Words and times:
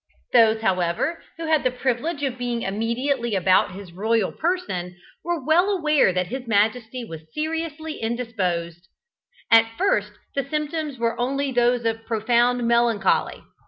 Those, 0.33 0.61
however, 0.61 1.21
who 1.37 1.45
had 1.45 1.63
the 1.63 1.69
privilege 1.69 2.23
of 2.23 2.39
being 2.39 2.63
immediately 2.63 3.35
about 3.35 3.73
his 3.75 3.91
royal 3.91 4.31
person, 4.31 4.95
were 5.23 5.45
well 5.45 5.69
aware 5.69 6.11
that 6.11 6.25
his 6.25 6.47
majesty 6.47 7.05
was 7.05 7.21
seriously 7.35 7.97
indisposed. 8.01 8.87
At 9.51 9.77
first 9.77 10.13
the 10.33 10.49
symptoms 10.49 10.97
were 10.97 11.19
only 11.19 11.51
those 11.51 11.85
of 11.85 12.03
profound 12.07 12.67
melancholy. 12.67 13.43